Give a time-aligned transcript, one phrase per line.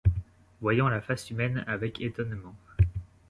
[0.61, 2.55] Voyant la face humaine avec étonnement